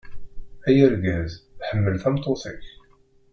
Ay 0.67 0.77
argaz, 0.87 1.31
ḥemmel 1.67 1.95
tameṭṭut-ik. 2.03 2.65